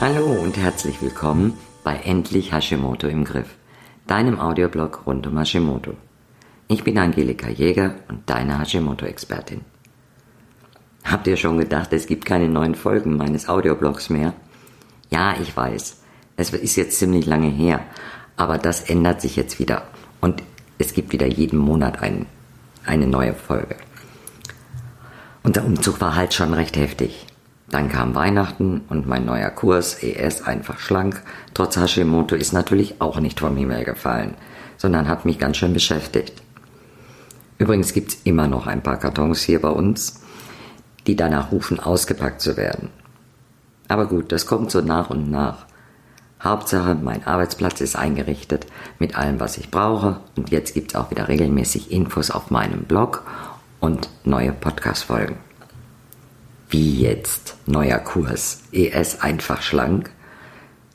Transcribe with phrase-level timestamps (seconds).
[0.00, 3.48] Hallo und herzlich willkommen bei Endlich Hashimoto im Griff,
[4.06, 5.94] deinem Audioblog rund um Hashimoto.
[6.68, 9.60] Ich bin Angelika Jäger und deine Hashimoto-Expertin.
[11.04, 14.34] Habt ihr schon gedacht, es gibt keine neuen Folgen meines Audioblogs mehr?
[15.10, 16.02] Ja, ich weiß.
[16.36, 17.80] Es ist jetzt ziemlich lange her,
[18.36, 19.82] aber das ändert sich jetzt wieder
[20.20, 20.42] und
[20.78, 22.26] es gibt wieder jeden Monat ein,
[22.84, 23.76] eine neue Folge.
[25.44, 27.26] Unser Umzug war halt schon recht heftig.
[27.68, 31.22] Dann kam Weihnachten und mein neuer Kurs ES einfach schlank,
[31.54, 34.34] trotz Hashimoto, ist natürlich auch nicht vom Himmel gefallen,
[34.76, 36.42] sondern hat mich ganz schön beschäftigt.
[37.58, 40.20] Übrigens gibt's immer noch ein paar Kartons hier bei uns,
[41.06, 42.90] die danach rufen, ausgepackt zu werden.
[43.88, 45.66] Aber gut, das kommt so nach und nach.
[46.40, 48.66] Hauptsache, mein Arbeitsplatz ist eingerichtet
[48.98, 50.20] mit allem, was ich brauche.
[50.36, 53.24] Und jetzt gibt's auch wieder regelmäßig Infos auf meinem Blog
[53.82, 55.36] und neue Podcast-Folgen.
[56.70, 57.56] Wie jetzt?
[57.66, 58.62] Neuer Kurs.
[58.70, 60.10] ES einfach schlank?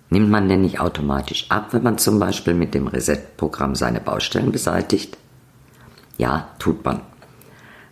[0.09, 4.53] Nimmt man denn nicht automatisch ab, wenn man zum Beispiel mit dem Reset-Programm seine Baustellen
[4.53, 5.17] beseitigt?
[6.17, 7.01] Ja, tut man.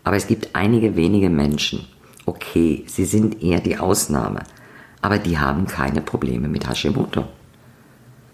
[0.06, 1.86] Aber es gibt einige wenige Menschen.
[2.26, 4.44] Okay, sie sind eher die Ausnahme.
[5.02, 7.26] Aber die haben keine Probleme mit Hashimoto.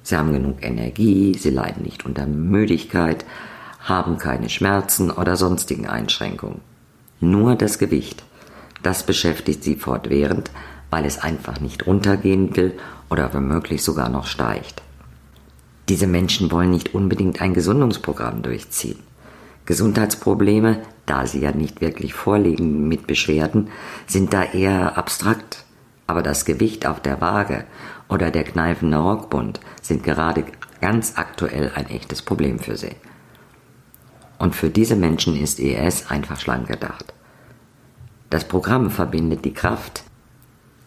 [0.03, 3.25] Sie haben genug Energie, sie leiden nicht unter Müdigkeit,
[3.81, 6.61] haben keine Schmerzen oder sonstigen Einschränkungen.
[7.19, 8.23] Nur das Gewicht.
[8.83, 10.51] Das beschäftigt sie fortwährend,
[10.89, 12.77] weil es einfach nicht runtergehen will
[13.09, 14.81] oder womöglich sogar noch steigt.
[15.89, 18.99] Diese Menschen wollen nicht unbedingt ein Gesundungsprogramm durchziehen.
[19.65, 23.69] Gesundheitsprobleme, da sie ja nicht wirklich vorliegen mit Beschwerden,
[24.07, 25.65] sind da eher abstrakt.
[26.07, 27.65] Aber das Gewicht auf der Waage
[28.09, 30.43] oder der kneifende Rockbund sind gerade
[30.81, 32.95] ganz aktuell ein echtes Problem für sie.
[34.41, 37.13] Und für diese Menschen ist ES einfach schlank gedacht.
[38.31, 40.01] Das Programm verbindet die Kraft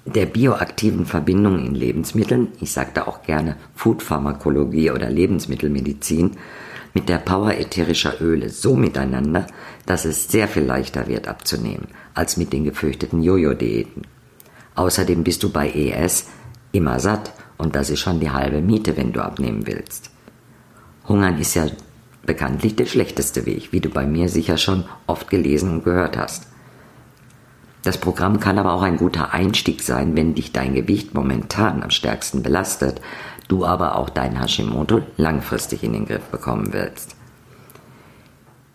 [0.05, 6.33] der bioaktiven Verbindungen in Lebensmitteln, ich sagte auch gerne Foodpharmakologie oder Lebensmittelmedizin,
[6.95, 9.46] mit der Power ätherischer Öle so miteinander,
[9.86, 14.02] dass es sehr viel leichter wird abzunehmen als mit den gefürchteten Jojo-Diäten.
[14.74, 16.27] Außerdem bist du bei ES
[16.73, 20.11] immer satt und das ist schon die halbe Miete, wenn du abnehmen willst.
[21.06, 21.68] Hungern ist ja
[22.27, 26.48] bekanntlich der schlechteste Weg, wie du bei mir sicher schon oft gelesen und gehört hast.
[27.83, 31.90] Das Programm kann aber auch ein guter Einstieg sein, wenn dich dein Gewicht momentan am
[31.90, 33.01] stärksten belastet,
[33.48, 37.14] du aber auch dein Hashimoto langfristig in den Griff bekommen willst.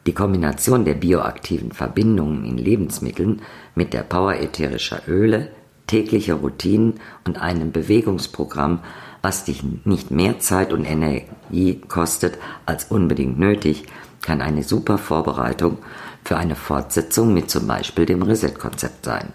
[0.05, 3.41] Die Kombination der bioaktiven Verbindungen in Lebensmitteln
[3.75, 5.51] mit der Power ätherischer Öle,
[5.87, 8.79] tägliche Routinen und einem Bewegungsprogramm,
[9.21, 13.85] was dich nicht mehr Zeit und Energie kostet als unbedingt nötig,
[14.21, 15.77] kann eine super Vorbereitung
[16.23, 19.33] für eine Fortsetzung mit zum Beispiel dem Reset-Konzept sein.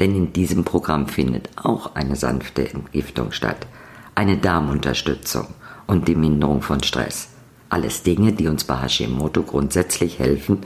[0.00, 3.66] Denn in diesem Programm findet auch eine sanfte Entgiftung statt,
[4.14, 5.46] eine Darmunterstützung
[5.86, 7.28] und die Minderung von Stress.
[7.68, 10.58] Alles Dinge, die uns bei Hashimoto grundsätzlich helfen,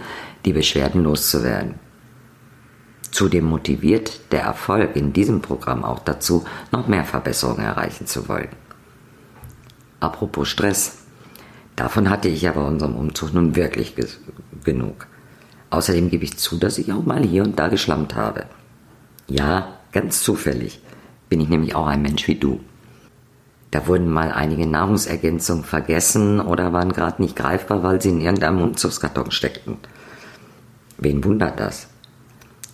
[0.45, 1.75] die Beschwerden loszuwerden.
[3.11, 8.51] Zudem motiviert der Erfolg in diesem Programm auch dazu, noch mehr Verbesserungen erreichen zu wollen.
[10.01, 10.99] Apropos Stress.
[11.75, 13.95] Davon hatte ich ja bei unserem Umzug nun wirklich
[14.65, 15.07] genug.
[15.71, 18.47] Außerdem gebe ich zu, dass ich auch mal hier und da geschlammt habe.
[19.27, 20.81] Ja, ganz zufällig
[21.29, 22.61] bin ich nämlich auch ein Mensch wie du.
[23.71, 28.63] Da wurden mal einige Nahrungsergänzungen vergessen oder waren gerade nicht greifbar, weil sie in irgendeinem
[28.63, 29.77] Umzugskarton steckten.
[30.97, 31.89] Wen wundert das?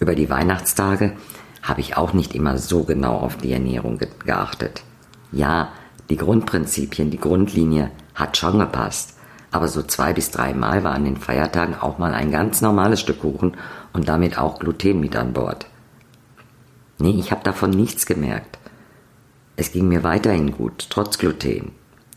[0.04, 1.16] Über die Weihnachtstage
[1.62, 4.82] habe ich auch nicht immer so genau auf die Ernährung geachtet.
[5.32, 5.72] Ja,
[6.10, 9.16] die Grundprinzipien, die Grundlinie hat schon gepasst.
[9.50, 13.22] Aber so zwei bis dreimal war an den Feiertagen auch mal ein ganz normales Stück
[13.22, 13.56] Kuchen
[13.94, 15.64] und damit auch Gluten mit an Bord.
[16.98, 18.58] Nee, ich habe davon nichts gemerkt.
[19.56, 21.72] Es ging mir weiterhin gut, trotz Gluten.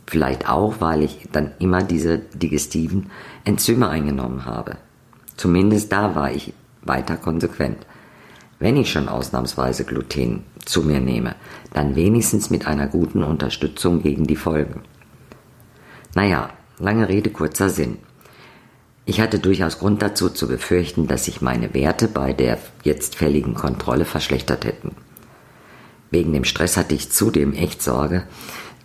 [0.05, 3.11] Vielleicht auch, weil ich dann immer diese digestiven
[3.45, 4.75] Enzyme eingenommen habe.
[5.37, 7.85] Zumindest da war ich weiter konsequent.
[8.59, 11.35] Wenn ich schon ausnahmsweise Gluten zu mir nehme,
[11.73, 14.81] dann wenigstens mit einer guten Unterstützung gegen die Folgen.
[16.15, 16.49] Naja,
[16.79, 17.99] lange Rede, kurzer Sinn.
[19.05, 23.53] Ich hatte durchaus Grund dazu zu befürchten, dass sich meine Werte bei der jetzt fälligen
[23.53, 24.95] Kontrolle verschlechtert hätten.
[26.09, 28.23] Wegen dem Stress hatte ich zudem echt Sorge,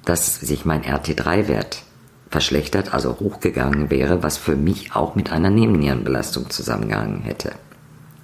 [0.05, 1.83] dass sich mein RT3-Wert
[2.31, 7.53] verschlechtert, also hochgegangen wäre, was für mich auch mit einer Nebennierenbelastung zusammengehangen hätte.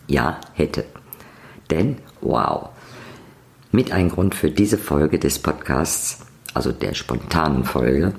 [0.08, 0.84] Ja, hätte.
[1.70, 2.70] Denn, wow,
[3.70, 6.20] mit ein Grund für diese Folge des Podcasts,
[6.54, 8.14] also der spontanen Folge,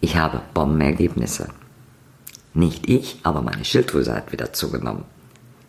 [0.00, 1.48] ich habe Bombenergebnisse.
[2.54, 5.04] Nicht ich, aber meine Schilddrüse hat wieder zugenommen.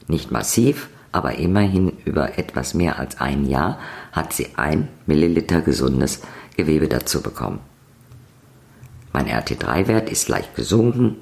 [0.07, 3.79] Nicht massiv, aber immerhin über etwas mehr als ein Jahr
[4.13, 6.21] hat sie ein Milliliter gesundes
[6.55, 7.59] Gewebe dazu bekommen.
[9.11, 11.17] Mein RT3-Wert ist leicht gesunken,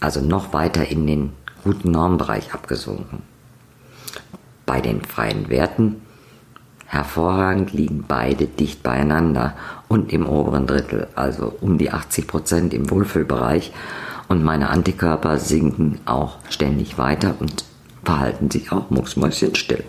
[0.00, 1.32] also noch weiter in den
[1.62, 3.22] guten Normbereich abgesunken.
[4.66, 6.02] Bei den freien Werten
[6.86, 9.54] hervorragend liegen beide dicht beieinander
[9.88, 13.72] und im oberen Drittel, also um die 80 Prozent im Wohlfühlbereich.
[14.28, 17.64] Und meine Antikörper sinken auch ständig weiter und
[18.04, 19.84] verhalten sich auch mucksmäuschenstill.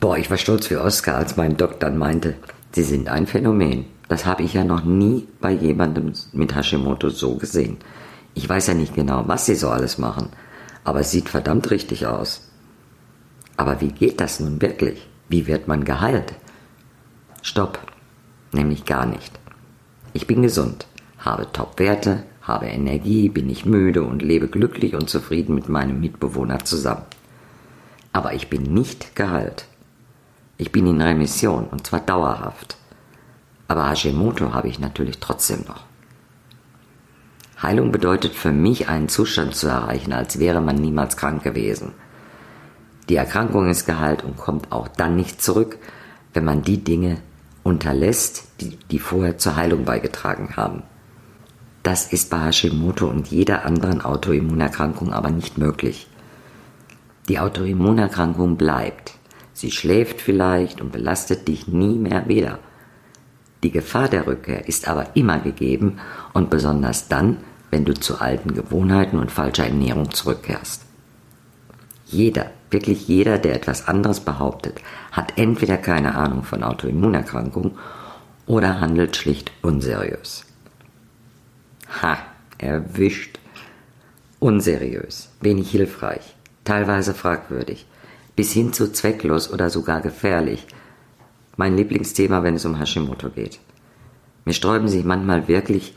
[0.00, 2.34] Boah, ich war stolz wie Oskar, als mein dann meinte,
[2.72, 3.86] sie sind ein Phänomen.
[4.08, 7.78] Das habe ich ja noch nie bei jemandem mit Hashimoto so gesehen.
[8.34, 10.28] Ich weiß ja nicht genau, was sie so alles machen,
[10.84, 12.48] aber es sieht verdammt richtig aus.
[13.56, 15.08] Aber wie geht das nun wirklich?
[15.28, 16.34] Wie wird man geheilt?
[17.42, 17.78] Stopp,
[18.52, 19.38] nämlich gar nicht.
[20.12, 20.86] Ich bin gesund,
[21.18, 26.64] habe Top-Werte, habe Energie, bin nicht müde und lebe glücklich und zufrieden mit meinem Mitbewohner
[26.64, 27.04] zusammen.
[28.12, 29.66] Aber ich bin nicht geheilt.
[30.56, 32.76] Ich bin in Remission und zwar dauerhaft.
[33.66, 35.84] Aber Hashimoto habe ich natürlich trotzdem noch.
[37.64, 41.92] Heilung bedeutet für mich einen Zustand zu erreichen, als wäre man niemals krank gewesen.
[43.08, 45.78] Die Erkrankung ist geheilt und kommt auch dann nicht zurück,
[46.32, 47.18] wenn man die Dinge
[47.62, 50.82] unterlässt, die, die vorher zur Heilung beigetragen haben.
[51.82, 56.08] Das ist bei Hashimoto und jeder anderen Autoimmunerkrankung aber nicht möglich.
[57.28, 59.14] Die Autoimmunerkrankung bleibt.
[59.52, 62.58] Sie schläft vielleicht und belastet dich nie mehr wieder.
[63.62, 65.98] Die Gefahr der Rückkehr ist aber immer gegeben
[66.34, 67.38] und besonders dann,
[67.74, 70.82] wenn du zu alten Gewohnheiten und falscher Ernährung zurückkehrst.
[72.06, 74.80] Jeder, wirklich jeder, der etwas anderes behauptet,
[75.10, 77.72] hat entweder keine Ahnung von Autoimmunerkrankungen
[78.46, 80.44] oder handelt schlicht unseriös.
[82.00, 82.18] Ha,
[82.58, 83.40] erwischt.
[84.38, 87.86] Unseriös, wenig hilfreich, teilweise fragwürdig,
[88.36, 90.64] bis hin zu zwecklos oder sogar gefährlich.
[91.56, 93.58] Mein Lieblingsthema, wenn es um Hashimoto geht.
[94.44, 95.96] Mir sträuben sich manchmal wirklich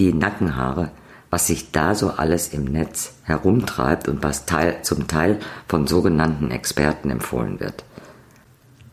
[0.00, 0.90] die Nackenhaare,
[1.34, 6.52] was sich da so alles im Netz herumtreibt und was teil, zum Teil von sogenannten
[6.52, 7.82] Experten empfohlen wird.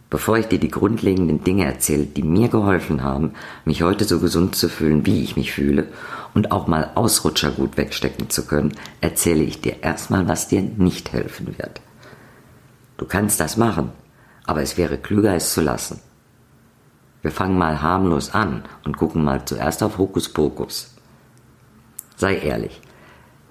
[0.09, 3.33] Bevor ich dir die grundlegenden Dinge erzähle, die mir geholfen haben,
[3.63, 5.89] mich heute so gesund zu fühlen, wie ich mich fühle
[6.33, 11.13] und auch mal Ausrutscher gut wegstecken zu können, erzähle ich dir erstmal, was dir nicht
[11.13, 11.79] helfen wird.
[12.97, 13.91] Du kannst das machen,
[14.47, 15.99] aber es wäre klüger, es zu lassen.
[17.21, 20.95] Wir fangen mal harmlos an und gucken mal zuerst auf Hokuspokus.
[22.21, 22.79] Sei ehrlich,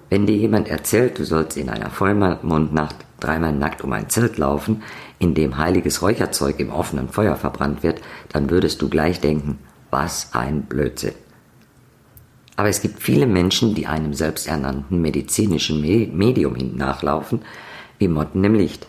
[0.09, 4.81] wenn dir jemand erzählt, du sollst in einer Vollmondnacht dreimal nackt um ein Zelt laufen,
[5.19, 9.59] in dem heiliges Räucherzeug im offenen Feuer verbrannt wird, dann würdest du gleich denken,
[9.89, 11.15] was ein Blödsinn.
[12.55, 17.41] Aber es gibt viele Menschen, die einem selbsternannten medizinischen Medium nachlaufen,
[17.99, 18.87] wie Motten im Licht.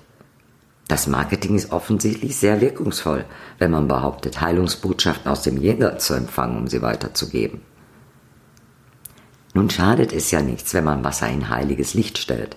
[0.86, 3.24] Das Marketing ist offensichtlich sehr wirkungsvoll,
[3.58, 7.71] wenn man behauptet, Heilungsbotschaften aus dem Jäger zu empfangen, um sie weiterzugeben.
[9.54, 12.56] Nun schadet es ja nichts, wenn man Wasser in heiliges Licht stellt.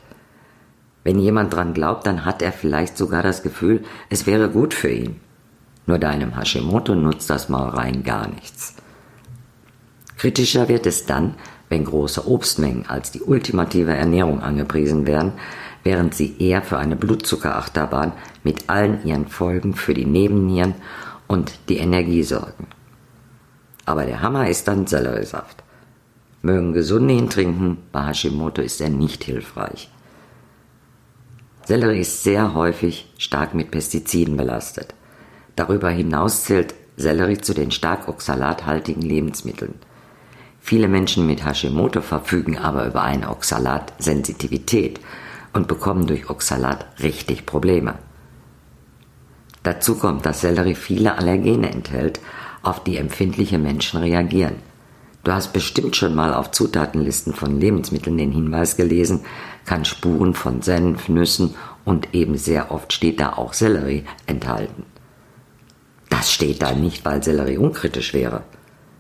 [1.04, 4.90] Wenn jemand dran glaubt, dann hat er vielleicht sogar das Gefühl, es wäre gut für
[4.90, 5.20] ihn.
[5.86, 8.76] Nur deinem Hashimoto nutzt das mal rein gar nichts.
[10.18, 11.36] Kritischer wird es dann,
[11.70, 15.34] wenn große Obstmengen als die ultimative Ernährung angepriesen werden,
[15.84, 20.74] während sie eher für eine Blutzuckerachterbahn mit allen ihren Folgen für die Nebennieren
[21.28, 22.68] und die Energie sorgen.
[23.86, 25.65] Aber der Hammer ist dann Selleriesaft
[26.46, 29.90] mögen Gesunde ihn trinken, bei Hashimoto ist er nicht hilfreich.
[31.66, 34.94] Sellerie ist sehr häufig stark mit Pestiziden belastet.
[35.56, 39.74] Darüber hinaus zählt Sellerie zu den stark oxalathaltigen Lebensmitteln.
[40.62, 45.00] Viele Menschen mit Hashimoto verfügen aber über eine Oxalat-Sensitivität
[45.54, 47.96] und bekommen durch Oxalat richtig Probleme.
[49.64, 52.20] Dazu kommt, dass Sellerie viele Allergene enthält,
[52.62, 54.56] auf die empfindliche Menschen reagieren.
[55.26, 59.22] Du hast bestimmt schon mal auf Zutatenlisten von Lebensmitteln den Hinweis gelesen,
[59.66, 64.86] kann Spuren von Senf, Nüssen und eben sehr oft steht da auch Sellerie enthalten.
[66.10, 68.44] Das steht da nicht, weil Sellerie unkritisch wäre,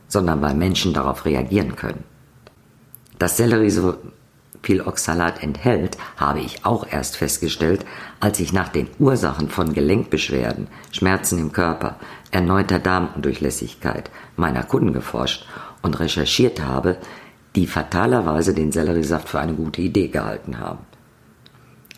[0.08, 2.04] sondern weil Menschen darauf reagieren können.
[3.20, 3.94] Dass Sellerie so
[4.64, 7.86] viel Oxalat enthält, habe ich auch erst festgestellt,
[8.20, 12.00] als ich nach den Ursachen von Gelenkbeschwerden, Schmerzen im Körper,
[12.32, 15.46] erneuter Darmdurchlässigkeit meiner Kunden geforscht
[15.86, 16.98] und recherchiert habe,
[17.56, 20.80] die fatalerweise den Selleriesaft für eine gute Idee gehalten haben.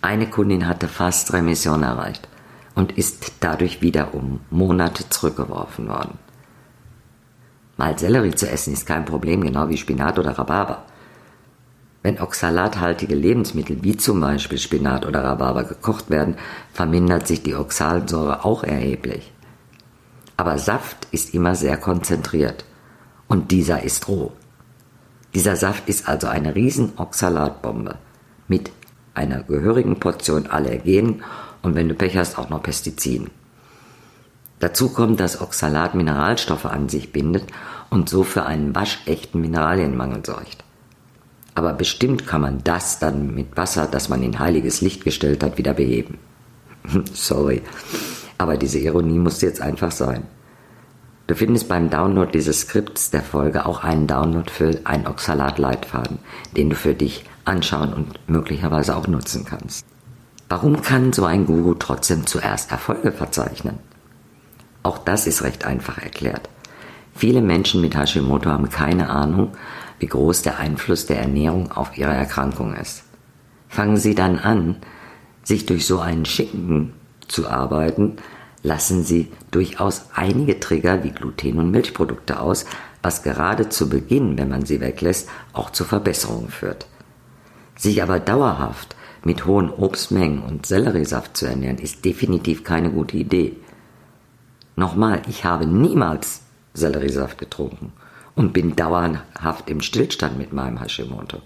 [0.02, 2.28] Eine Kundin hatte fast Remission erreicht
[2.76, 6.20] und ist dadurch wieder um Monate zurückgeworfen worden.
[7.78, 10.84] Mal Sellerie zu essen ist kein Problem, genau wie Spinat oder Rhabarber.
[12.04, 16.36] Wenn oxalathaltige Lebensmittel wie zum Beispiel Spinat oder Rhabarber gekocht werden,
[16.74, 19.32] vermindert sich die Oxalsäure auch erheblich.
[20.36, 22.66] Aber Saft ist immer sehr konzentriert
[23.28, 24.32] und dieser ist roh.
[25.34, 27.96] Dieser Saft ist also eine riesen Oxalatbombe
[28.48, 28.72] mit
[29.14, 31.24] einer gehörigen Portion Allergenen
[31.62, 33.30] und wenn du Pech hast auch noch Pestiziden.
[34.60, 37.44] Dazu kommt, dass Oxalat Mineralstoffe an sich bindet
[37.90, 40.64] und so für einen waschechten Mineralienmangel sorgt.
[41.54, 45.58] Aber bestimmt kann man das dann mit Wasser, das man in heiliges Licht gestellt hat,
[45.58, 46.18] wieder beheben.
[47.14, 47.62] Sorry,
[48.38, 50.24] aber diese Ironie muss jetzt einfach sein.
[51.28, 56.20] Du findest beim Download dieses Skripts der Folge auch einen Download für einen Oxalat-Leitfaden,
[56.56, 59.86] den du für dich anschauen und möglicherweise auch nutzen kannst.
[60.48, 63.80] Warum kann so ein Guru trotzdem zuerst Erfolge verzeichnen?
[64.84, 66.50] Auch das ist recht einfach erklärt.
[67.14, 69.52] Viele Menschen mit Hashimoto haben keine Ahnung,
[70.00, 73.04] wie groß der Einfluss der Ernährung auf ihre Erkrankung ist.
[73.68, 74.78] Fangen sie dann an,
[75.44, 76.94] sich durch so einen Schinken
[77.28, 78.16] zu arbeiten,
[78.68, 82.66] lassen sie durchaus einige Trigger wie Gluten und Milchprodukte aus,
[83.02, 86.86] was gerade zu Beginn, wenn man sie weglässt, auch zu Verbesserungen führt.
[87.78, 93.56] Sich aber dauerhaft mit hohen Obstmengen und Selleriesaft zu ernähren, ist definitiv keine gute Idee.
[94.76, 96.42] Nochmal, ich habe niemals
[96.74, 97.94] Selleriesaft getrunken
[98.36, 101.42] und bin dauerhaft im Stillstand mit meinem Hashimoto.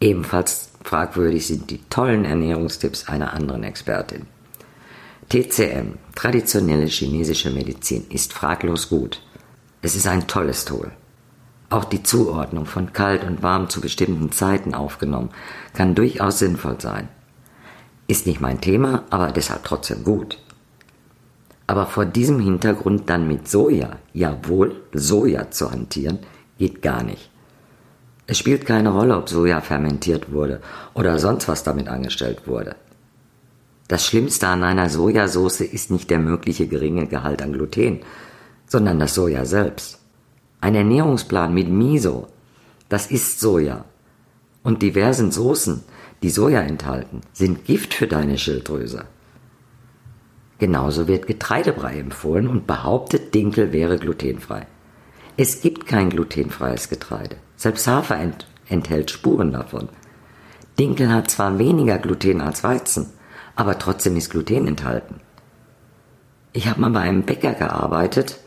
[0.00, 4.26] Ebenfalls fragwürdig sind die tollen Ernährungstipps einer anderen Expertin.
[5.32, 9.22] TCM, traditionelle chinesische Medizin, ist fraglos gut.
[9.80, 10.90] Es ist ein tolles Tool.
[11.70, 15.30] Auch die Zuordnung von kalt und warm zu bestimmten Zeiten aufgenommen
[15.72, 17.08] kann durchaus sinnvoll sein.
[18.08, 20.36] Ist nicht mein Thema, aber deshalb trotzdem gut.
[21.66, 26.18] Aber vor diesem Hintergrund dann mit Soja, jawohl, Soja zu hantieren,
[26.58, 27.30] geht gar nicht.
[28.26, 30.60] Es spielt keine Rolle, ob Soja fermentiert wurde
[30.92, 32.76] oder sonst was damit angestellt wurde.
[33.92, 38.00] Das Schlimmste an einer Sojasauce ist nicht der mögliche geringe Gehalt an Gluten,
[38.66, 39.98] sondern das Soja selbst.
[40.62, 42.28] Ein Ernährungsplan mit Miso,
[42.88, 43.84] das ist Soja.
[44.62, 45.84] Und diversen Soßen,
[46.22, 49.04] die Soja enthalten, sind Gift für deine Schilddrüse.
[50.58, 54.66] Genauso wird Getreidebrei empfohlen und behauptet, Dinkel wäre glutenfrei.
[55.36, 57.36] Es gibt kein glutenfreies Getreide.
[57.56, 59.90] Selbst Hafer ent enthält Spuren davon.
[60.78, 63.10] Dinkel hat zwar weniger Gluten als Weizen,
[63.56, 65.20] aber trotzdem ist Gluten enthalten.
[66.52, 68.38] Ich habe mal bei einem Bäcker gearbeitet,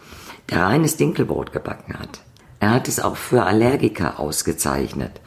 [0.49, 2.21] der reines Dinkelbrot gebacken hat.
[2.59, 5.21] Er hat es auch für Allergiker ausgezeichnet,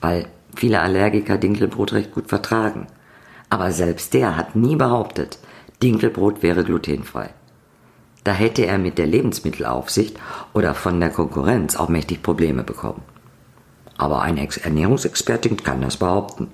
[0.00, 2.86] weil viele Allergiker Dinkelbrot recht gut vertragen.
[3.48, 5.38] Aber selbst der hat nie behauptet,
[5.82, 7.30] Dinkelbrot wäre glutenfrei.
[8.22, 10.18] Da hätte er mit der Lebensmittelaufsicht
[10.52, 13.02] oder von der Konkurrenz auch mächtig Probleme bekommen.
[13.96, 16.48] Aber eine Ernährungsexpertin kann das behaupten.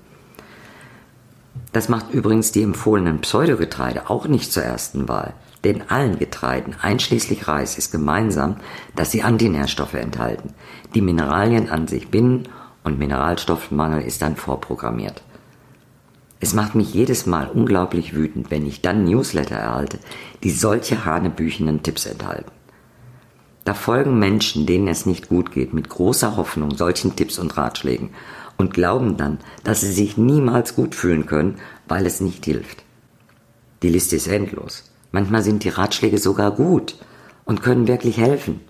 [1.77, 5.35] Das macht übrigens die empfohlenen Pseudogetreide auch nicht zur ersten Wahl.
[5.63, 8.55] Denn allen Getreiden, einschließlich Reis, ist gemeinsam,
[8.95, 10.55] dass sie Antinährstoffe enthalten,
[10.95, 12.49] die Mineralien an sich binden
[12.83, 15.21] und Mineralstoffmangel ist dann vorprogrammiert.
[16.39, 19.99] Es macht mich jedes Mal unglaublich wütend, wenn ich dann Newsletter erhalte,
[20.41, 22.51] die solche hanebüchenden Tipps enthalten.
[23.65, 28.09] Da folgen Menschen, denen es nicht gut geht, mit großer Hoffnung solchen Tipps und Ratschlägen
[28.57, 32.83] und glauben dann, dass sie sich niemals gut fühlen können, weil es nicht hilft.
[33.83, 34.91] Die Liste ist endlos.
[35.11, 36.95] Manchmal sind die Ratschläge sogar gut
[37.45, 38.61] und können wirklich helfen.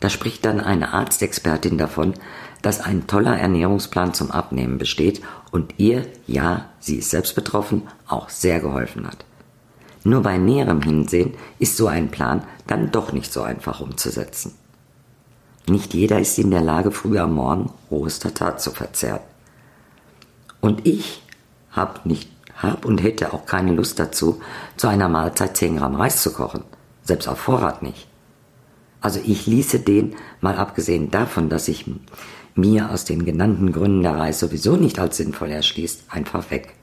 [0.00, 2.14] Da spricht dann eine Arztexpertin davon,
[2.62, 8.28] dass ein toller Ernährungsplan zum Abnehmen besteht und ihr, ja, sie ist selbst betroffen, auch
[8.30, 9.24] sehr geholfen hat.
[10.02, 14.54] Nur bei näherem Hinsehen ist so ein Plan dann doch nicht so einfach umzusetzen.
[15.68, 19.20] Nicht jeder ist in der Lage, früh am Morgen rohes Tatar zu verzehren.
[20.60, 21.22] Und ich
[21.70, 24.40] habe nicht, hab und hätte auch keine Lust dazu,
[24.76, 26.64] zu einer Mahlzeit 10 Gramm Reis zu kochen.
[27.02, 28.06] Selbst auf Vorrat nicht.
[29.00, 31.86] Also ich ließe den, mal abgesehen davon, dass ich
[32.54, 36.74] mir aus den genannten Gründen der Reis sowieso nicht als sinnvoll erschließt, einfach weg.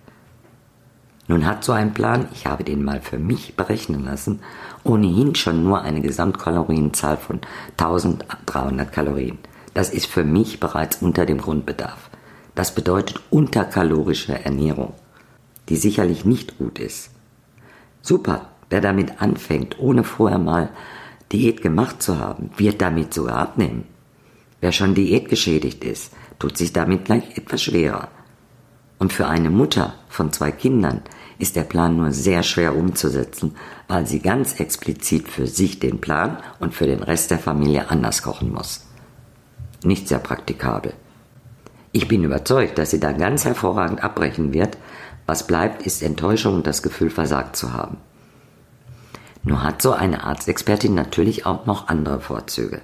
[1.27, 4.39] Nun hat so ein Plan, ich habe den mal für mich berechnen lassen,
[4.83, 7.41] ohnehin schon nur eine Gesamtkalorienzahl von
[7.77, 9.37] 1300 Kalorien.
[9.73, 12.09] Das ist für mich bereits unter dem Grundbedarf.
[12.55, 14.93] Das bedeutet unterkalorische Ernährung,
[15.69, 17.11] die sicherlich nicht gut ist.
[18.01, 20.69] Super, wer damit anfängt, ohne vorher mal
[21.31, 23.83] Diät gemacht zu haben, wird damit sogar abnehmen.
[24.61, 28.07] Wer schon diätgeschädigt ist, tut sich damit gleich etwas schwerer.
[28.97, 31.01] Und für eine Mutter von zwei Kindern
[31.39, 33.55] ist der Plan nur sehr schwer umzusetzen,
[33.87, 38.23] weil sie ganz explizit für sich den Plan und für den Rest der Familie anders
[38.23, 38.85] kochen muss.
[39.83, 40.93] Nicht sehr praktikabel.
[41.91, 44.77] Ich bin überzeugt, dass sie dann ganz hervorragend abbrechen wird.
[45.25, 47.97] Was bleibt, ist Enttäuschung und das Gefühl, versagt zu haben.
[49.43, 52.81] Nur hat so eine Arztexpertin natürlich auch noch andere Vorzüge.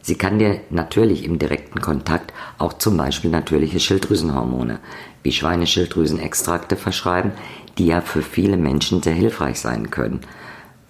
[0.00, 4.78] Sie kann dir natürlich im direkten Kontakt auch zum Beispiel natürliche Schilddrüsenhormone
[5.24, 7.32] wie Schweineschilddrüsenextrakte verschreiben,
[7.78, 10.20] die ja für viele Menschen sehr hilfreich sein können,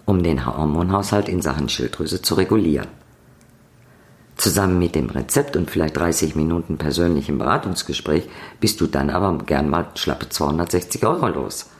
[0.04, 2.88] um den Hormonhaushalt in Sachen Schilddrüse zu regulieren.
[4.36, 8.28] Zusammen mit dem Rezept und vielleicht 30 Minuten persönlichem Beratungsgespräch
[8.60, 11.70] bist du dann aber gern mal schlappe 260 Euro los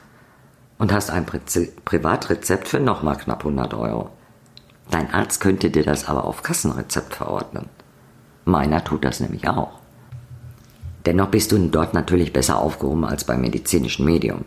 [0.79, 4.09] und hast ein Privatrezept für nochmal knapp 100 Euro.
[4.89, 7.69] Dein Arzt könnte dir das aber auf Kassenrezept verordnen.
[8.45, 9.79] Meiner tut das nämlich auch.
[11.05, 14.45] Dennoch bist du dort natürlich besser aufgehoben als beim medizinischen Medium.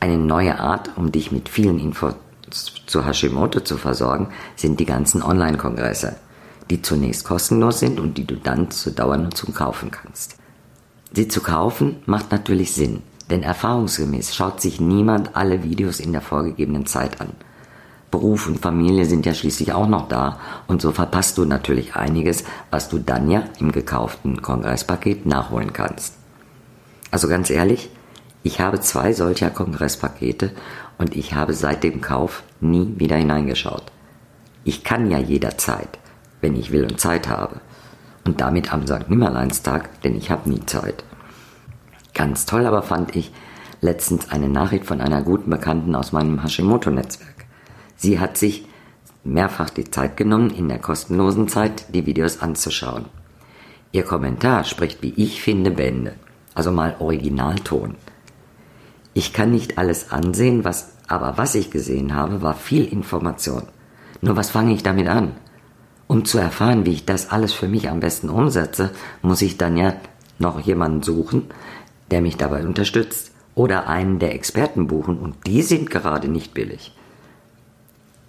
[0.00, 2.14] Eine neue Art, um dich mit vielen Infos
[2.86, 6.16] zu Hashimoto zu versorgen, sind die ganzen Online-Kongresse,
[6.68, 10.36] die zunächst kostenlos sind und die du dann zur Dauernutzung kaufen kannst.
[11.12, 16.22] Sie zu kaufen macht natürlich Sinn, denn erfahrungsgemäß schaut sich niemand alle Videos in der
[16.22, 17.30] vorgegebenen Zeit an–
[18.10, 22.44] Beruf und Familie sind ja schließlich auch noch da und so verpasst du natürlich einiges,
[22.70, 26.14] was du dann ja im gekauften Kongresspaket nachholen kannst.
[27.12, 27.90] Also ganz ehrlich,
[28.42, 30.52] ich habe zwei solcher Kongresspakete
[30.98, 33.84] und ich habe seit dem Kauf nie wieder hineingeschaut.
[34.64, 35.98] Ich kann ja jederzeit,
[36.40, 37.60] wenn ich will und Zeit habe.
[38.24, 39.08] Und damit am St.
[39.08, 41.04] Nimmerleinstag, denn ich habe nie Zeit.
[42.14, 43.32] Ganz toll aber fand ich
[43.80, 47.46] letztens eine Nachricht von einer guten Bekannten aus meinem Hashimoto-Netzwerk.
[47.96, 48.66] Sie hat sich
[49.24, 53.06] mehrfach die Zeit genommen, in der kostenlosen Zeit die Videos anzuschauen.
[53.92, 56.14] Ihr Kommentar spricht, wie ich finde, Bände.
[56.54, 57.96] Also mal Originalton.
[59.14, 63.64] Ich kann nicht alles ansehen, was, aber was ich gesehen habe, war viel Information.
[64.20, 65.32] Nur was fange ich damit an?
[66.06, 68.90] Um zu erfahren, wie ich das alles für mich am besten umsetze,
[69.22, 69.94] muss ich dann ja
[70.38, 71.46] noch jemanden suchen,
[72.10, 73.32] der mich dabei unterstützt.
[73.54, 76.94] Oder einen der Experten buchen und die sind gerade nicht billig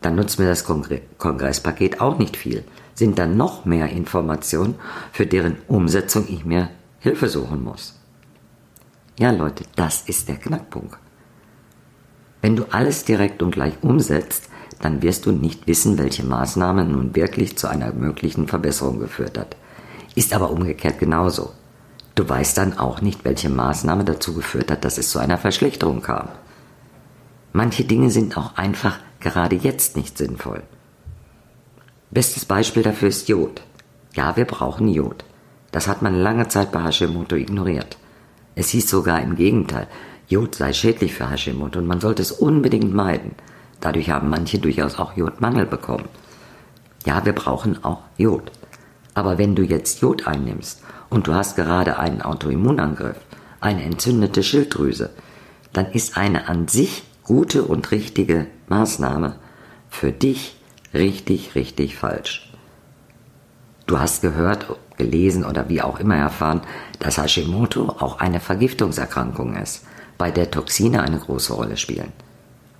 [0.01, 2.63] dann nutzt mir das Kongresspaket auch nicht viel.
[2.95, 4.75] Sind dann noch mehr Informationen,
[5.11, 8.00] für deren Umsetzung ich mir Hilfe suchen muss.
[9.21, 10.97] Ja, Leute, das ist der Knackpunkt.
[12.41, 17.15] Wenn du alles direkt und gleich umsetzt, dann wirst du nicht wissen, welche Maßnahme nun
[17.15, 19.55] wirklich zu einer möglichen Verbesserung geführt hat.
[20.15, 21.51] Ist aber umgekehrt genauso.
[22.15, 26.01] Du weißt dann auch nicht, welche Maßnahme dazu geführt hat, dass es zu einer Verschlechterung
[26.01, 26.29] kam.
[27.53, 30.63] Manche Dinge sind auch einfach gerade jetzt nicht sinnvoll.
[32.09, 33.61] Bestes Beispiel dafür ist Jod.
[34.15, 35.25] Ja, wir brauchen Jod.
[35.71, 37.97] Das hat man lange Zeit bei Hashimoto ignoriert.
[38.55, 39.87] Es hieß sogar im Gegenteil,
[40.27, 43.35] Jod sei schädlich für Hashimoto und man sollte es unbedingt meiden.
[43.79, 46.07] Dadurch haben manche durchaus auch Jodmangel bekommen.
[47.05, 48.51] Ja, wir brauchen auch Jod.
[49.13, 53.17] Aber wenn du jetzt Jod einnimmst und du hast gerade einen Autoimmunangriff,
[53.59, 55.09] eine entzündete Schilddrüse,
[55.73, 59.35] dann ist eine an sich gute und richtige Maßnahme
[59.89, 60.55] für dich
[60.93, 62.51] richtig, richtig falsch.
[63.85, 64.67] Du hast gehört,
[65.01, 66.61] gelesen oder wie auch immer erfahren,
[66.99, 69.85] dass Hashimoto auch eine Vergiftungserkrankung ist,
[70.17, 72.13] bei der Toxine eine große Rolle spielen.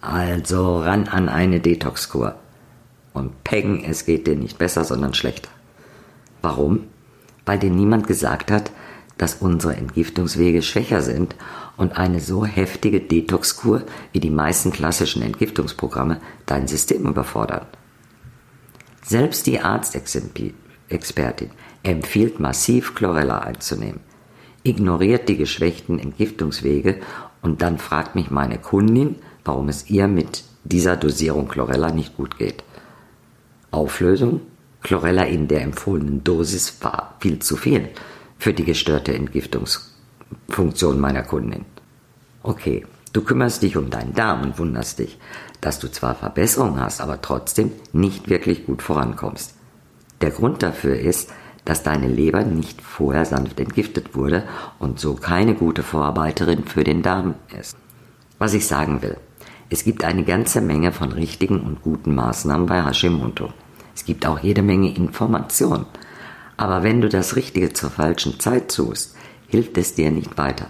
[0.01, 2.35] Also ran an eine Detoxkur.
[3.13, 5.49] Und peng, es geht dir nicht besser, sondern schlechter.
[6.41, 6.85] Warum?
[7.45, 8.71] Weil dir niemand gesagt hat,
[9.17, 11.35] dass unsere Entgiftungswege schwächer sind
[11.77, 17.65] und eine so heftige Detoxkur wie die meisten klassischen Entgiftungsprogramme dein System überfordern.
[19.03, 19.61] Selbst die
[20.91, 21.49] Arztexpertin
[21.83, 24.01] empfiehlt massiv Chlorella einzunehmen,
[24.63, 26.97] ignoriert die geschwächten Entgiftungswege
[27.41, 32.37] und dann fragt mich meine Kundin, warum es ihr mit dieser Dosierung Chlorella nicht gut
[32.37, 32.63] geht.
[33.71, 34.41] Auflösung?
[34.83, 37.89] Chlorella in der empfohlenen Dosis war viel zu viel
[38.37, 41.65] für die gestörte Entgiftungsfunktion meiner Kundin.
[42.43, 45.19] Okay, du kümmerst dich um deinen Darm und wunderst dich,
[45.61, 49.55] dass du zwar Verbesserungen hast, aber trotzdem nicht wirklich gut vorankommst.
[50.21, 51.31] Der Grund dafür ist,
[51.65, 54.43] dass deine Leber nicht vorher sanft entgiftet wurde
[54.79, 57.75] und so keine gute Vorarbeiterin für den Darm ist.
[58.39, 59.17] Was ich sagen will,
[59.69, 63.53] es gibt eine ganze Menge von richtigen und guten Maßnahmen bei Hashimoto.
[63.95, 65.85] Es gibt auch jede Menge Informationen.
[66.57, 69.15] Aber wenn du das Richtige zur falschen Zeit tust,
[69.47, 70.67] hilft es dir nicht weiter.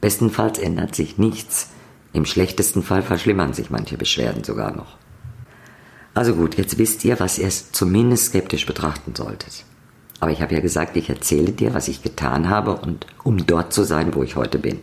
[0.00, 1.70] Bestenfalls ändert sich nichts.
[2.12, 4.98] Im schlechtesten Fall verschlimmern sich manche Beschwerden sogar noch.
[6.14, 9.64] Also gut, jetzt wisst ihr, was ihr zumindest skeptisch betrachten solltet.
[10.20, 13.72] Aber ich habe ja gesagt, ich erzähle dir, was ich getan habe und um dort
[13.72, 14.78] zu sein, wo ich heute bin.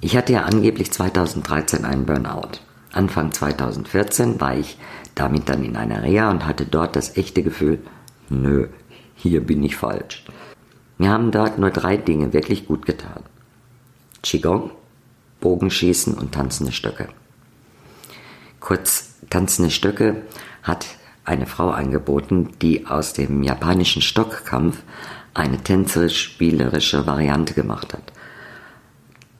[0.00, 2.58] Ich hatte ja angeblich 2013 einen Burnout.
[2.92, 4.78] Anfang 2014 war ich
[5.14, 7.78] damit dann in einer Reha und hatte dort das echte Gefühl,
[8.28, 8.68] nö,
[9.14, 10.24] hier bin ich falsch.
[10.98, 13.22] Mir haben dort nur drei Dinge wirklich gut getan.
[14.22, 14.70] Qigong,
[15.40, 17.08] Bogenschießen und tanzende Stöcke.
[18.60, 20.22] Kurz, tanzende Stöcke
[20.62, 20.86] hat
[21.24, 24.82] eine Frau angeboten, die aus dem japanischen Stockkampf
[25.34, 28.12] eine tänzerisch-spielerische Variante gemacht hat.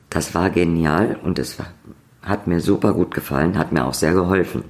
[0.09, 1.59] Das war genial und es
[2.23, 4.65] hat mir super gut gefallen, hat mir auch sehr geholfen.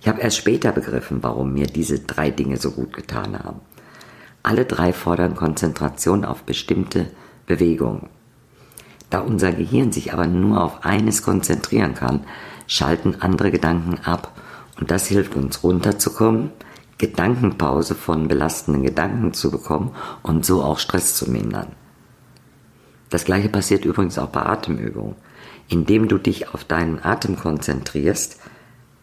[0.00, 3.60] Ich habe erst später begriffen, warum mir diese drei Dinge so gut getan haben.
[4.42, 7.10] Alle drei fordern Konzentration auf bestimmte
[7.46, 8.08] Bewegungen.
[9.10, 12.24] Da unser Gehirn sich aber nur auf eines konzentrieren kann,
[12.70, 14.32] schalten andere Gedanken ab
[14.78, 16.52] und das hilft uns runterzukommen,
[16.98, 19.90] Gedankenpause von belastenden Gedanken zu bekommen
[20.22, 21.72] und so auch Stress zu mindern.
[23.08, 25.16] Das gleiche passiert übrigens auch bei Atemübungen.
[25.68, 28.38] Indem du dich auf deinen Atem konzentrierst,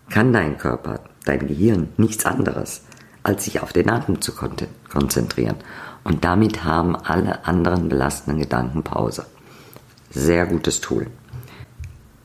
[0.10, 2.84] kann dein Körper, dein Gehirn nichts anderes,
[3.23, 5.58] als sich auf den Atem zu konzentrieren.
[6.06, 9.25] Und damit haben alle anderen belastenden Gedanken Pause.
[10.10, 11.08] Sehr gutes Tool.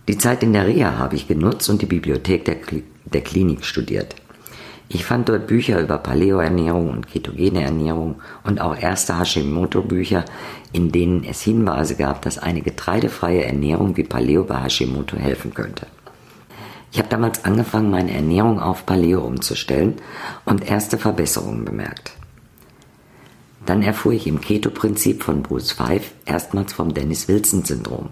[0.08, 3.64] Die Zeit in der Reha habe ich genutzt und die Bibliothek der, Kli der Klinik
[3.64, 4.16] studiert.
[4.88, 10.24] Ich fand dort Bücher über Paleo-Ernährung und ketogene Ernährung und auch erste Hashimoto-Bücher,
[10.72, 15.86] in denen es Hinweise gab, dass eine getreidefreie Ernährung wie Paleo bei Hashimoto helfen könnte.
[16.90, 19.94] Ich habe damals angefangen, meine Ernährung auf Paleo umzustellen
[20.44, 22.12] und erste Verbesserungen bemerkt.
[23.64, 28.10] Dann erfuhr ich im Keto-Prinzip von Bruce Five erstmals vom Dennis-Wilson-Syndrom,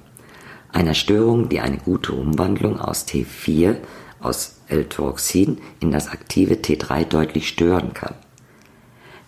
[0.73, 3.77] einer Störung, die eine gute Umwandlung aus T4
[4.21, 8.15] aus L-Thyroxin in das aktive T3 deutlich stören kann.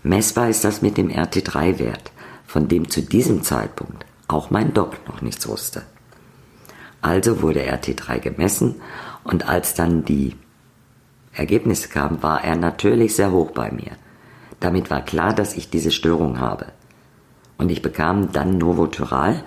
[0.02, 2.12] Messbar ist das mit dem RT3-Wert,
[2.46, 5.83] von dem zu diesem Zeitpunkt auch mein Doc noch nichts wusste.
[7.00, 8.76] Also wurde RT3 gemessen
[9.24, 10.37] und als dann die
[11.33, 13.92] Ergebnisse kamen, war er natürlich sehr hoch bei mir.
[14.61, 16.66] Damit war klar, dass ich diese Störung habe.
[17.59, 19.42] Und ich bekam dann Novotyral,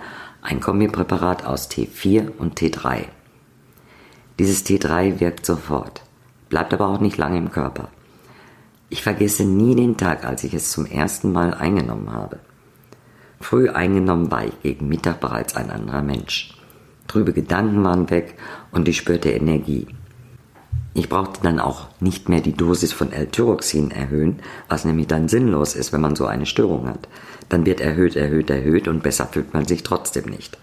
[0.46, 3.06] ein Kombipräparat aus T4 und T3.
[4.38, 6.02] Dieses T3 wirkt sofort,
[6.48, 7.88] bleibt aber auch nicht lange im Körper.
[8.88, 12.38] Ich vergesse nie den Tag, als ich es zum ersten Mal eingenommen habe.
[13.40, 16.56] Früh eingenommen war ich gegen Mittag bereits ein anderer Mensch.
[17.08, 18.38] Trübe Gedanken waren weg
[18.70, 19.88] und ich spürte Energie.
[20.98, 25.74] Ich brauchte dann auch nicht mehr die Dosis von L-Tyroxin erhöhen, was nämlich dann sinnlos
[25.74, 27.06] ist, wenn man so eine Störung hat.
[27.50, 30.56] Dann wird erhöht, erhöht, erhöht und besser fühlt man sich trotzdem nicht.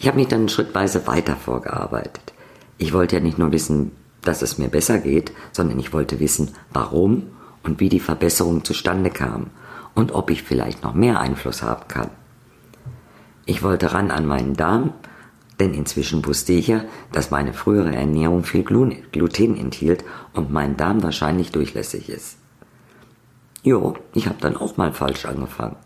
[0.00, 2.32] Ich habe mich dann schrittweise weiter vorgearbeitet.
[2.78, 6.50] Ich wollte ja nicht nur wissen, dass es mir besser geht, sondern ich wollte wissen,
[6.72, 7.28] warum
[7.62, 9.50] und wie die Verbesserung zustande kam
[9.94, 12.10] und ob ich vielleicht noch mehr Einfluss haben kann.
[13.46, 14.94] Ich wollte ran an meinen Darm,
[15.60, 21.02] denn inzwischen wusste ich ja, dass meine frühere Ernährung viel Gluten enthielt und mein Darm
[21.02, 22.38] wahrscheinlich durchlässig ist.
[23.62, 25.76] Jo, ich habe dann auch mal falsch angefangen.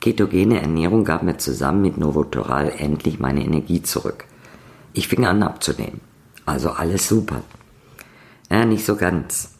[0.00, 4.24] Ketogene Ernährung gab mir zusammen mit Novotoral endlich meine Energie zurück.
[4.92, 6.00] Ich fing an abzunehmen.
[6.46, 7.42] Also alles super.
[8.50, 9.54] Ja, nicht so ganz.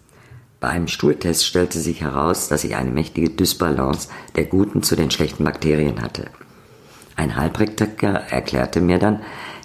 [0.61, 5.11] Bei einem Stuhltest stellte sich heraus, dass ich eine mächtige Dysbalance der guten zu den
[5.11, 6.31] schlechten Bakterien hatte.
[7.19, 9.23] Ein Heilpraktiker erklärte mir dann,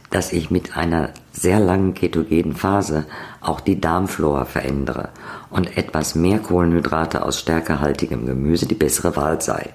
[0.09, 3.05] dass ich mit einer sehr langen ketogenen Phase
[3.41, 5.09] auch die Darmflora verändere
[5.51, 9.69] und etwas mehr Kohlenhydrate aus stärkehaltigem Gemüse die bessere Wahl sei.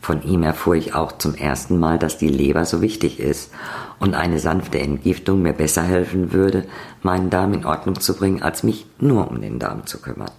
[0.00, 3.52] Von ihm erfuhr ich auch zum ersten Mal, dass die Leber so wichtig ist
[3.98, 6.64] und eine sanfte Entgiftung mir besser helfen würde,
[7.02, 10.30] meinen Darm in Ordnung zu bringen, als mich nur um den Darm zu kümmern.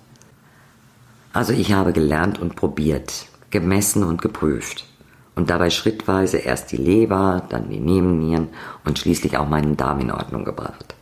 [1.33, 4.85] Also ich habe gelernt und probiert, gemessen und geprüft
[5.37, 8.49] und dabei schrittweise erst die Leber, dann die Nebennieren
[8.85, 10.95] und schließlich auch meinen Darm in Ordnung gebracht.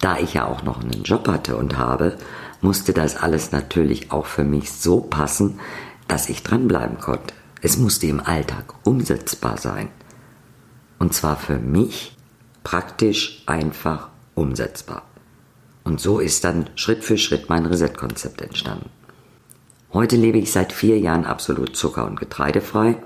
[0.00, 2.18] Da ich ja auch noch einen Job hatte und habe,
[2.60, 5.60] musste das alles natürlich auch für mich so passen,
[6.08, 7.32] dass ich dranbleiben konnte.
[7.62, 9.88] Es musste im Alltag umsetzbar sein.
[10.98, 12.16] Und zwar für mich
[12.64, 15.02] praktisch einfach umsetzbar.
[15.84, 18.90] Und so ist dann Schritt für Schritt mein Reset-Konzept entstanden.
[19.92, 22.96] Heute lebe ich seit vier Jahren absolut zucker- und getreidefrei.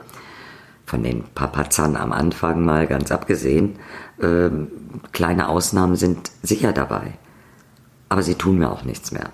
[0.92, 3.76] Von den Papazan am Anfang mal ganz abgesehen.
[4.20, 4.68] Ähm,
[5.12, 7.14] kleine Ausnahmen sind sicher dabei.
[8.11, 9.31] Aber sie tun mir auch nichts mehr.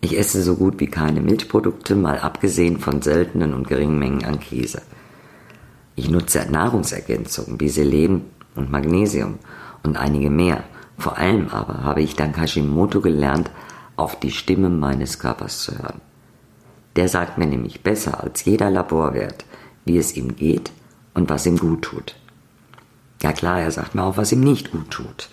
[0.00, 4.40] Ich esse so gut wie keine Milchprodukte, mal abgesehen von seltenen und geringen Mengen an
[4.40, 4.80] Käse.
[5.96, 8.22] Ich nutze Nahrungsergänzungen wie Selen
[8.54, 9.34] und Magnesium
[9.82, 10.64] und einige mehr.
[10.96, 13.50] Vor allem aber habe ich dank Hashimoto gelernt,
[13.96, 16.00] auf die Stimme meines Körpers zu hören.
[16.96, 19.44] Der sagt mir nämlich besser als jeder Laborwert,
[19.84, 20.72] wie es ihm geht
[21.14, 22.16] und was ihm gut tut.
[23.22, 25.28] Ja klar, er sagt mir auch, was ihm nicht gut tut.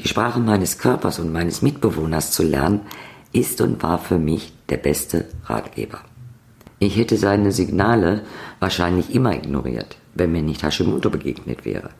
[0.00, 2.82] Die Sprache meines Körpers und meines Mitbewohners zu lernen,
[3.32, 6.00] ist und war für mich der beste Ratgeber.
[6.78, 8.22] Ich hätte seine Signale
[8.60, 11.90] wahrscheinlich immer ignoriert, wenn mir nicht Hashimoto begegnet wäre.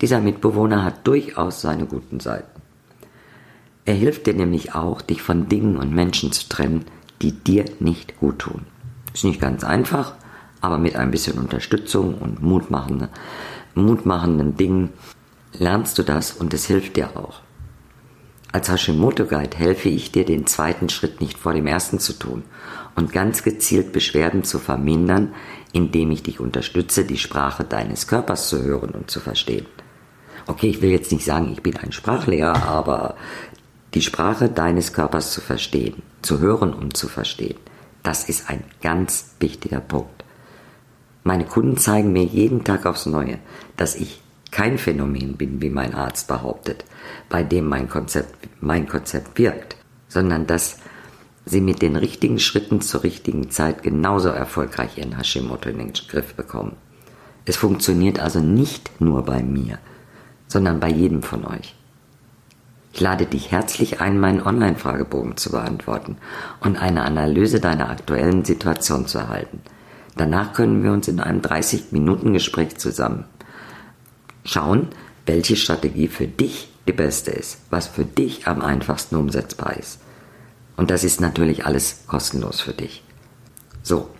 [0.00, 2.60] Dieser Mitbewohner hat durchaus seine guten Seiten.
[3.84, 6.84] Er hilft dir nämlich auch, dich von Dingen und Menschen zu trennen,
[7.20, 8.66] die dir nicht gut tun.
[9.12, 10.14] Ist nicht ganz einfach,
[10.60, 13.08] aber mit ein bisschen Unterstützung und mutmachende,
[13.74, 14.90] mutmachenden Dingen
[15.52, 17.40] lernst du das und es hilft dir auch.
[18.52, 22.42] Als Hashimoto Guide helfe ich dir, den zweiten Schritt nicht vor dem ersten zu tun
[22.94, 25.34] und ganz gezielt Beschwerden zu vermindern,
[25.72, 29.66] indem ich dich unterstütze, die Sprache deines Körpers zu hören und zu verstehen.
[30.46, 33.16] Okay, ich will jetzt nicht sagen, ich bin ein Sprachlehrer, aber
[33.94, 37.56] die Sprache deines Körpers zu verstehen, zu hören und zu verstehen,
[38.02, 40.24] das ist ein ganz wichtiger Punkt.
[41.24, 43.38] Meine Kunden zeigen mir jeden Tag aufs Neue,
[43.76, 46.84] dass ich kein Phänomen bin, wie mein Arzt behauptet,
[47.28, 49.76] bei dem mein Konzept, mein Konzept wirkt,
[50.08, 50.78] sondern dass
[51.46, 56.34] sie mit den richtigen Schritten zur richtigen Zeit genauso erfolgreich ihren Hashimoto in den Griff
[56.34, 56.76] bekommen.
[57.44, 59.78] Es funktioniert also nicht nur bei mir,
[60.46, 61.74] sondern bei jedem von euch.
[62.92, 66.18] Ich lade dich herzlich ein, meinen Online-Fragebogen zu beantworten
[66.60, 69.60] und eine Analyse deiner aktuellen Situation zu erhalten.
[70.16, 73.24] Danach können wir uns in einem 30-Minuten-Gespräch zusammen
[74.44, 74.88] schauen,
[75.24, 80.00] welche Strategie für dich die beste ist, was für dich am einfachsten umsetzbar ist.
[80.76, 83.02] Und das ist natürlich alles kostenlos für dich.
[83.82, 84.10] So,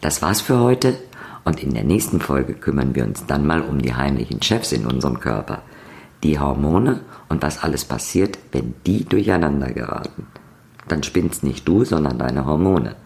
[0.00, 0.96] das war's für heute
[1.44, 4.86] und in der nächsten Folge kümmern wir uns dann mal um die heimlichen Chefs in
[4.86, 5.62] unserem Körper
[6.22, 10.26] die Hormone und was alles passiert, wenn die durcheinander geraten.
[10.88, 12.96] Dann spinnst nicht du, sondern deine Hormone.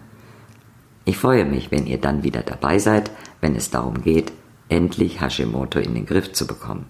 [1.05, 4.33] Ich freue mich, wenn ihr dann wieder dabei seid, wenn es darum geht,
[4.69, 6.85] endlich Hashimoto in den Griff zu bekommen.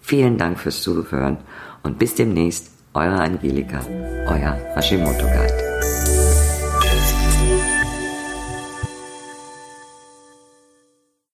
[0.00, 1.38] Vielen Dank fürs Zuhören
[1.82, 3.80] und bis demnächst, eure Angelika,
[4.26, 6.09] euer Hashimoto Guide.